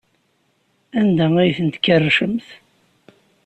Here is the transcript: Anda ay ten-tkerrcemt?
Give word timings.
Anda 0.99 1.25
ay 1.41 1.49
ten-tkerrcemt? 1.57 2.47